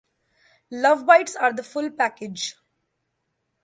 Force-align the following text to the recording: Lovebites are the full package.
Lovebites 0.71 1.35
are 1.35 1.53
the 1.53 1.61
full 1.61 1.91
package. 1.91 2.55